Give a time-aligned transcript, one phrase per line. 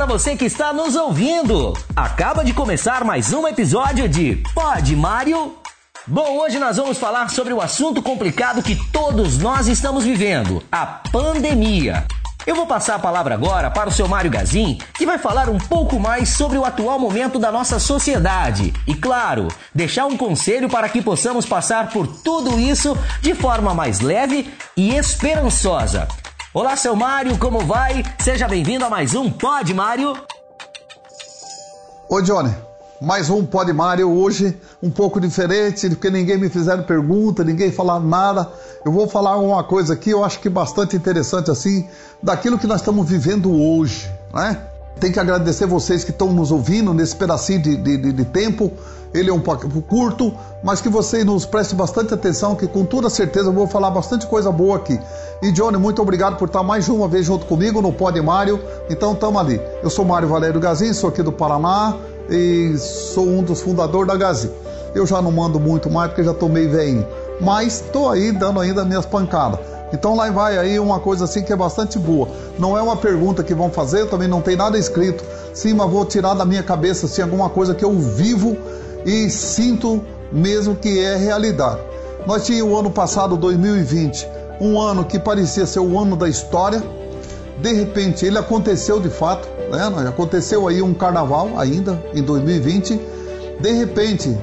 [0.00, 1.74] para você que está nos ouvindo.
[1.94, 5.54] Acaba de começar mais um episódio de Pode Mário.
[6.06, 10.86] Bom, hoje nós vamos falar sobre o assunto complicado que todos nós estamos vivendo, a
[10.86, 12.06] pandemia.
[12.46, 15.58] Eu vou passar a palavra agora para o seu Mário Gazin, que vai falar um
[15.58, 18.72] pouco mais sobre o atual momento da nossa sociedade.
[18.86, 24.00] E claro, deixar um conselho para que possamos passar por tudo isso de forma mais
[24.00, 26.08] leve e esperançosa.
[26.52, 28.02] Olá, seu Mário, como vai?
[28.18, 30.16] Seja bem-vindo a mais um Pod Mário.
[32.08, 32.52] Oi, Johnny.
[33.00, 38.04] Mais um Pod Mário hoje, um pouco diferente, porque ninguém me fizeram pergunta, ninguém falaram
[38.04, 38.50] nada.
[38.84, 41.88] Eu vou falar uma coisa aqui, eu acho que bastante interessante assim,
[42.20, 44.60] daquilo que nós estamos vivendo hoje, né?
[44.98, 48.72] Tem que agradecer vocês que estão nos ouvindo nesse pedacinho de, de, de tempo
[49.12, 53.10] ele é um pouco curto, mas que você nos preste bastante atenção, que com toda
[53.10, 54.98] certeza eu vou falar bastante coisa boa aqui.
[55.42, 58.60] E Johnny, muito obrigado por estar mais uma vez junto comigo no Pod Mário.
[58.88, 59.60] Então estamos ali.
[59.82, 61.96] Eu sou Mário Valério Gazin, sou aqui do Paraná
[62.28, 64.50] e sou um dos fundadores da Gazin.
[64.94, 67.06] Eu já não mando muito mais porque já estou meio velhinho,
[67.40, 69.58] mas estou aí dando ainda minhas pancadas.
[69.92, 72.28] Então lá vai aí uma coisa assim que é bastante boa.
[72.58, 75.24] Não é uma pergunta que vão fazer, também não tem nada escrito.
[75.52, 78.56] Sim, mas vou tirar da minha cabeça assim alguma coisa que eu vivo
[79.04, 80.02] e sinto
[80.32, 81.80] mesmo que é realidade.
[82.26, 84.28] Nós tínhamos o ano passado, 2020,
[84.60, 86.82] um ano que parecia ser o ano da história.
[87.60, 90.08] De repente, ele aconteceu de fato, né?
[90.08, 93.00] Aconteceu aí um carnaval ainda em 2020.
[93.60, 94.36] De repente,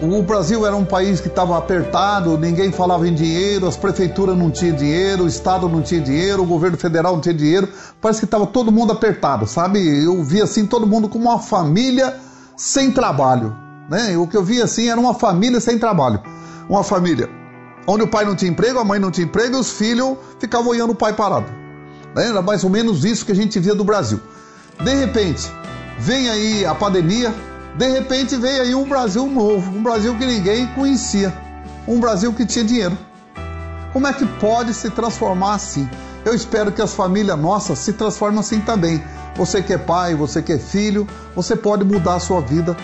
[0.00, 4.50] o Brasil era um país que estava apertado, ninguém falava em dinheiro, as prefeituras não
[4.50, 7.68] tinham dinheiro, o Estado não tinha dinheiro, o governo federal não tinha dinheiro.
[8.00, 9.78] Parece que estava todo mundo apertado, sabe?
[10.04, 12.16] Eu vi assim todo mundo como uma família
[12.56, 13.56] sem trabalho.
[13.88, 14.16] Né?
[14.16, 16.20] O que eu vi assim era uma família sem trabalho.
[16.68, 17.28] Uma família
[17.86, 20.68] onde o pai não tinha emprego, a mãe não tinha emprego e os filhos ficavam
[20.68, 21.46] olhando o pai parado.
[22.14, 22.28] Né?
[22.28, 24.20] Era mais ou menos isso que a gente via do Brasil.
[24.82, 25.50] De repente,
[25.98, 27.34] vem aí a pandemia,
[27.76, 31.34] de repente veio aí um Brasil novo, um Brasil que ninguém conhecia,
[31.86, 32.96] um Brasil que tinha dinheiro.
[33.92, 35.88] Como é que pode se transformar assim?
[36.24, 39.02] Eu espero que as famílias nossas se transformem assim também.
[39.36, 42.76] Você que é pai, você que é filho, você pode mudar a sua vida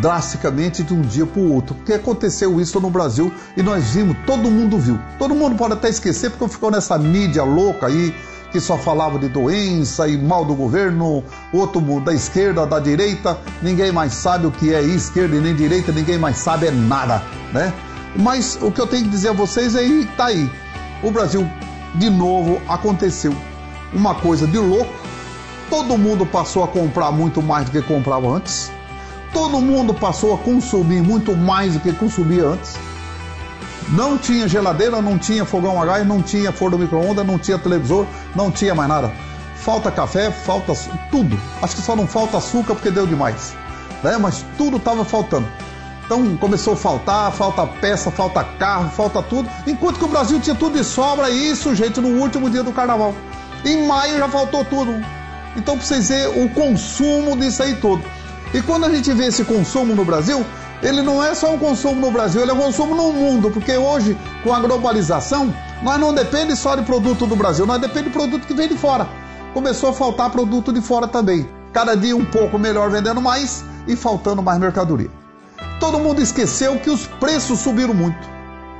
[0.00, 1.74] drasticamente de um dia para o outro.
[1.74, 4.98] Porque aconteceu isso no Brasil e nós vimos, todo mundo viu.
[5.18, 8.14] Todo mundo pode até esquecer porque ficou nessa mídia louca aí
[8.50, 13.92] que só falava de doença e mal do governo, outro da esquerda, da direita, ninguém
[13.92, 17.72] mais sabe o que é esquerda e nem direita, ninguém mais sabe é nada, né?
[18.16, 20.50] Mas o que eu tenho que dizer a vocês é que tá aí.
[21.02, 21.48] O Brasil
[21.96, 23.34] de novo aconteceu
[23.92, 24.92] uma coisa de louco.
[25.68, 28.70] Todo mundo passou a comprar muito mais do que comprava antes
[29.36, 32.74] todo mundo passou a consumir muito mais do que consumia antes.
[33.88, 38.04] Não tinha geladeira, não tinha fogão a gás, não tinha forno micro-ondas, não tinha televisor,
[38.34, 39.12] não tinha mais nada.
[39.54, 40.72] Falta café, falta
[41.10, 41.38] tudo.
[41.62, 43.54] Acho que só não falta açúcar porque deu demais.
[44.02, 44.16] Né?
[44.18, 45.46] Mas tudo estava faltando.
[46.04, 49.48] Então começou a faltar, falta peça, falta carro, falta tudo.
[49.66, 53.14] Enquanto que o Brasil tinha tudo de sobra, isso, gente, no último dia do carnaval.
[53.64, 54.92] Em maio já faltou tudo.
[55.56, 58.02] Então, para vocês verem o consumo disso aí todo.
[58.52, 60.44] E quando a gente vê esse consumo no Brasil,
[60.82, 63.76] ele não é só um consumo no Brasil, ele é um consumo no mundo, porque
[63.76, 68.10] hoje, com a globalização, nós não depende só de produto do Brasil, nós depende de
[68.10, 69.08] produto que vem de fora.
[69.54, 71.48] Começou a faltar produto de fora também.
[71.72, 75.10] Cada dia um pouco melhor vendendo mais e faltando mais mercadoria.
[75.80, 78.28] Todo mundo esqueceu que os preços subiram muito.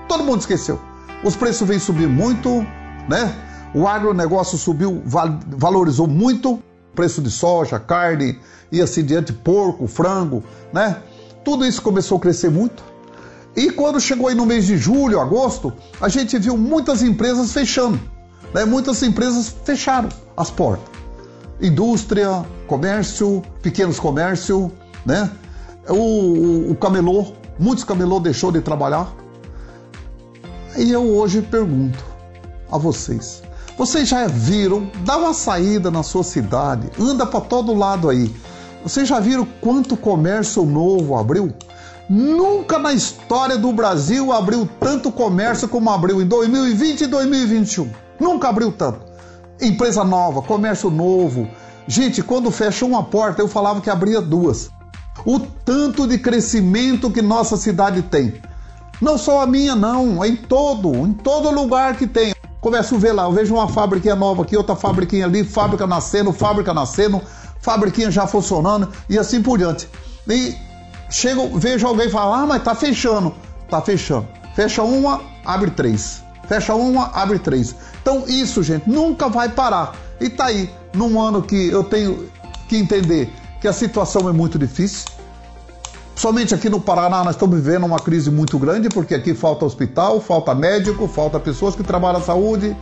[0.09, 0.81] Todo mundo esqueceu.
[1.25, 2.67] Os preços vêm subir muito,
[3.09, 3.35] né?
[3.75, 6.63] O agronegócio subiu, valorizou muito
[6.95, 8.39] preço de soja, carne
[8.73, 10.43] e assim diante, porco, frango,
[10.73, 10.97] né?
[11.47, 12.83] Tudo isso começou a crescer muito.
[13.55, 18.01] E quando chegou aí no mês de julho, agosto, a gente viu muitas empresas fechando.
[18.53, 18.65] Né?
[18.65, 20.89] Muitas empresas fecharam as portas.
[21.63, 24.73] Indústria, comércio, pequenos comércio,
[25.07, 25.31] né?
[25.89, 27.27] O, o, o camelô,
[27.61, 29.15] muitos camelô deixou de trabalhar.
[30.77, 32.05] E eu hoje pergunto
[32.73, 33.41] a vocês:
[33.79, 34.91] vocês já viram?
[35.05, 38.35] Dá uma saída na sua cidade, anda para todo lado aí.
[38.87, 41.53] Vocês já viram quanto comércio novo abriu?
[42.09, 47.91] Nunca na história do Brasil abriu tanto comércio como abriu em 2020 e 2021.
[48.21, 49.01] Nunca abriu tanto.
[49.61, 51.49] Empresa nova, comércio novo.
[51.89, 54.71] Gente, quando fecha uma porta, eu falava que abria duas.
[55.25, 58.35] O tanto de crescimento que nossa cidade tem.
[59.03, 62.37] Não só a minha, não, em todo, em todo lugar que tem.
[62.61, 66.33] Começo a ver lá, eu vejo uma fábrica nova aqui, outra fábrica ali, fábrica nascendo,
[66.33, 67.21] fábrica nascendo,
[67.67, 69.89] fábrica já funcionando e assim por diante.
[70.29, 70.55] E
[71.11, 73.35] chego, vejo alguém falar, ah, mas tá fechando.
[73.69, 74.29] Tá fechando.
[74.55, 76.23] Fecha uma, abre três.
[76.47, 77.75] Fecha uma, abre três.
[78.01, 79.97] Então isso, gente, nunca vai parar.
[80.21, 82.31] E tá aí, num ano que eu tenho
[82.69, 85.09] que entender que a situação é muito difícil.
[86.15, 90.21] Somente aqui no Paraná nós estamos vivendo uma crise muito grande, porque aqui falta hospital,
[90.21, 92.77] falta médico, falta pessoas que trabalham na saúde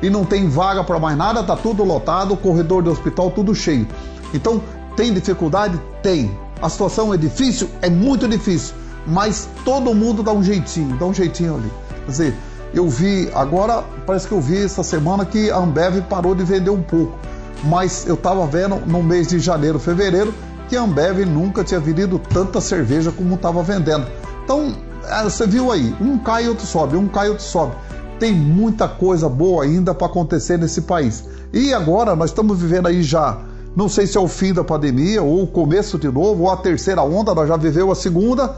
[0.00, 3.86] e não tem vaga para mais nada, tá tudo lotado, corredor do hospital tudo cheio.
[4.32, 4.62] Então,
[4.96, 5.80] tem dificuldade?
[6.02, 6.30] Tem.
[6.60, 7.68] A situação é difícil?
[7.80, 8.74] É muito difícil.
[9.06, 11.72] Mas todo mundo dá um jeitinho, dá um jeitinho ali.
[12.04, 12.34] Quer dizer,
[12.74, 16.70] eu vi, agora parece que eu vi essa semana que a Ambev parou de vender
[16.70, 17.16] um pouco.
[17.64, 20.34] Mas eu estava vendo no mês de janeiro, fevereiro,
[20.68, 24.06] que a Ambev nunca tinha vendido tanta cerveja como estava vendendo.
[24.44, 24.74] Então,
[25.06, 27.74] é, você viu aí, um cai e outro sobe, um cai e outro sobe.
[28.18, 31.24] Tem muita coisa boa ainda para acontecer nesse país.
[31.52, 33.38] E agora nós estamos vivendo aí já
[33.78, 36.56] não sei se é o fim da pandemia ou o começo de novo, ou a
[36.56, 38.56] terceira onda, nós já viveu a segunda.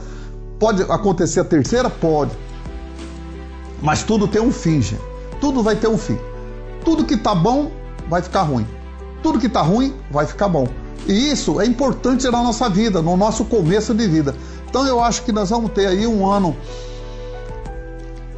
[0.59, 1.91] Pode acontecer a terceira?
[1.91, 2.31] Pode.
[3.83, 5.03] Mas tudo tem um fim, gente.
[5.39, 6.19] Tudo vai ter um fim.
[6.83, 7.71] Tudo que tá bom
[8.09, 8.67] vai ficar ruim.
[9.23, 10.67] Tudo que tá ruim vai ficar bom.
[11.07, 14.35] E isso é importante na nossa vida, no nosso começo de vida.
[14.71, 16.57] Então eu acho que nós vamos ter aí um ano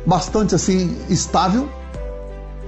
[0.04, 1.68] bastante assim estável.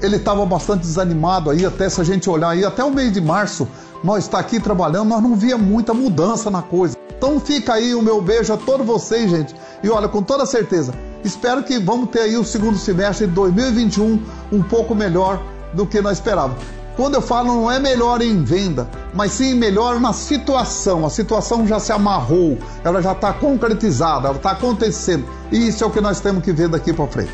[0.00, 3.20] Ele estava bastante desanimado aí, até se a gente olhar aí, até o mês de
[3.20, 3.66] março,
[4.04, 6.94] nós está aqui trabalhando, nós não via muita mudança na coisa.
[7.16, 9.56] Então fica aí o meu beijo a todos vocês, gente.
[9.82, 10.92] E olha, com toda certeza,
[11.24, 14.22] espero que vamos ter aí o segundo semestre de 2021
[14.52, 15.42] um pouco melhor
[15.72, 16.62] do que nós esperávamos.
[16.96, 21.06] Quando eu falo não é melhor em venda, mas sim melhor na situação.
[21.06, 25.24] A situação já se amarrou, ela já está concretizada, ela está acontecendo.
[25.50, 27.32] E isso é o que nós temos que ver daqui para frente.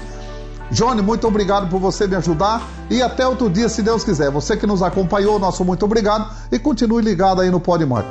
[0.70, 4.30] Johnny, muito obrigado por você me ajudar e até outro dia, se Deus quiser.
[4.30, 8.04] Você que nos acompanhou, nosso muito obrigado e continue ligado aí no Podmar.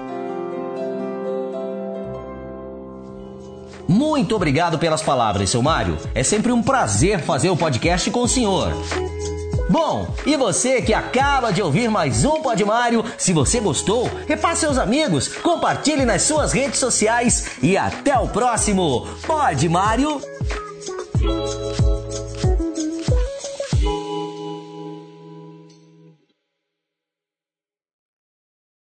[3.87, 5.97] Muito obrigado pelas palavras, seu Mário.
[6.13, 8.71] É sempre um prazer fazer o podcast com o senhor.
[9.69, 14.61] Bom, e você que acaba de ouvir mais um Pod Mário, se você gostou, repasse
[14.61, 20.19] seus amigos, compartilhe nas suas redes sociais e até o próximo Pod Mário.